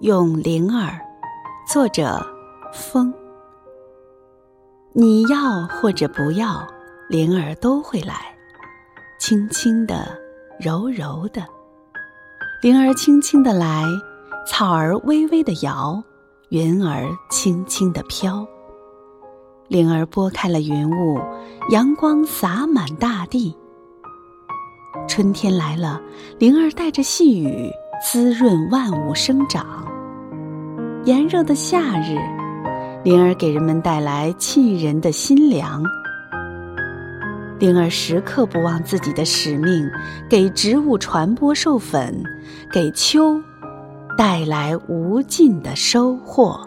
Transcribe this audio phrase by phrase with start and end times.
[0.00, 1.00] 用灵儿，
[1.72, 2.20] 作者
[2.72, 3.14] 风。
[4.92, 6.66] 你要或者不要，
[7.08, 8.16] 灵儿都会来，
[9.20, 10.18] 轻轻的，
[10.58, 11.44] 柔柔的。
[12.60, 13.84] 灵儿轻轻的来，
[14.46, 16.02] 草儿微微的摇，
[16.48, 18.44] 云儿轻轻的飘。
[19.68, 21.20] 灵儿拨开了云雾，
[21.70, 23.56] 阳光洒满大地。
[25.08, 26.02] 春天来了，
[26.38, 27.70] 灵儿带着细雨，
[28.02, 29.82] 滋润万物生长。
[31.04, 32.16] 炎热的夏日。
[33.02, 35.82] 灵儿给人们带来沁人的心凉。
[37.58, 39.86] 灵儿时刻不忘自己的使命，
[40.30, 42.22] 给植物传播授粉，
[42.72, 43.38] 给秋
[44.16, 46.66] 带来无尽的收获。